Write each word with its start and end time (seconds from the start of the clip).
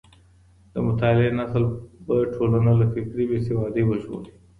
د 0.73 0.75
مطالعې 0.87 1.31
نسل 1.39 1.63
به 2.05 2.15
ټولنه 2.33 2.71
له 2.79 2.85
فکري 2.93 3.23
بېسوادۍ 3.29 3.83
وژغوري. 3.85 4.31